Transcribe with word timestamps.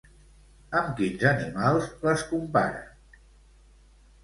Amb 0.79 0.89
quins 0.99 1.25
animals 1.33 1.87
les 2.09 2.25
compara? 2.33 2.83